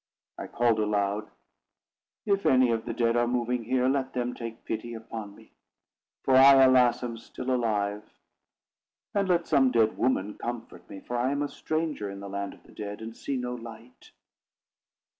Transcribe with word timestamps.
I 0.39 0.47
called 0.47 0.79
aloud: 0.79 1.29
"If 2.25 2.47
any 2.47 2.71
of 2.71 2.85
the 2.85 2.93
dead 2.95 3.15
are 3.15 3.27
moving 3.27 3.65
here, 3.65 3.87
let 3.87 4.13
them 4.13 4.33
take 4.33 4.65
pity 4.65 4.95
upon 4.95 5.35
me, 5.35 5.51
for 6.23 6.33
I, 6.33 6.53
alas! 6.63 7.03
am 7.03 7.19
still 7.19 7.51
alive; 7.51 8.01
and 9.13 9.29
let 9.29 9.45
some 9.45 9.69
dead 9.69 9.99
woman 9.99 10.39
comfort 10.39 10.89
me, 10.89 11.01
for 11.01 11.15
I 11.15 11.29
am 11.29 11.43
a 11.43 11.47
stranger 11.49 12.09
in 12.09 12.19
the 12.19 12.29
land 12.29 12.55
of 12.55 12.63
the 12.63 12.71
dead, 12.73 12.99
and 12.99 13.15
see 13.15 13.37
no 13.37 13.53
light." 13.53 14.09